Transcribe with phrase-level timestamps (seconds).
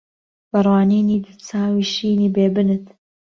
[0.51, 2.85] بە ڕوانینی دوو چاوی شینی بێ بنت